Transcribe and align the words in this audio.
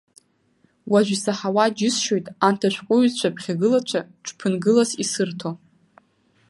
Уажә 0.91 1.11
исаҳауа 1.15 1.65
џьысшьоит 1.77 2.27
анҭ 2.47 2.61
ашәҟәыҩҩцәа 2.67 3.29
ԥхьагылацәа 3.35 4.01
ҽԥынгылас 4.25 4.91
исырҭо. 5.03 5.51